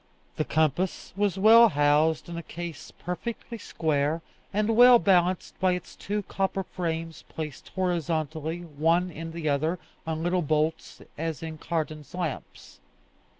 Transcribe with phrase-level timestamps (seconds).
[0.37, 5.95] The compass was well housed in a case perfectly square, and well balanced by its
[5.95, 9.77] two copper frames placed horizontally, one in the other,
[10.07, 12.79] on little bolts, as in Cardan's lamps.